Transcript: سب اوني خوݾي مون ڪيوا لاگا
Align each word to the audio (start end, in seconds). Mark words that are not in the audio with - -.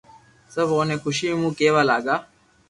سب 0.53 0.67
اوني 0.75 0.95
خوݾي 1.01 1.29
مون 1.39 1.51
ڪيوا 1.59 1.81
لاگا 1.89 2.15